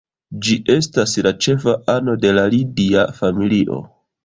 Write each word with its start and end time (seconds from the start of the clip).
Ĝi 0.45 0.53
estas 0.75 1.13
la 1.27 1.33
ĉefa 1.47 1.77
ano 1.97 2.17
de 2.25 2.33
la 2.39 2.47
Lidia 2.55 3.07
familio. 3.21 3.81